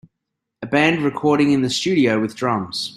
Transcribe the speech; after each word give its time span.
A 0.63 0.65
band 0.65 1.03
recording 1.03 1.51
in 1.51 1.61
the 1.61 1.67
stdio 1.67 2.19
with 2.19 2.35
drums. 2.35 2.89